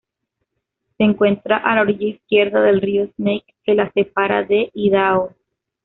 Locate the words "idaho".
4.73-5.33